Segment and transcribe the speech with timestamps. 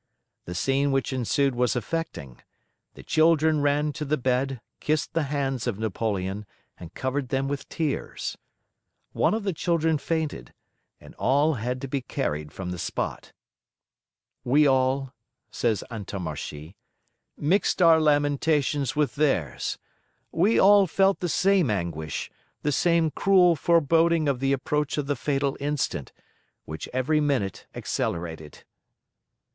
[0.45, 2.41] The scene which ensued was affecting:
[2.95, 6.47] the children ran to the bed, kissed the hands of Napoleon,
[6.79, 8.35] and covered them with tears.
[9.11, 10.55] One of the children fainted,
[10.99, 13.31] and all had to be carried from the spot.
[14.43, 15.13] "We all,"
[15.51, 16.73] says Antommarchi,
[17.37, 19.77] "mixed our lamentations with theirs:
[20.31, 22.31] we all felt the same anguish,
[22.63, 26.11] the same cruel foreboding of the approach of the fatal instant,
[26.65, 28.63] which every minute accelerated."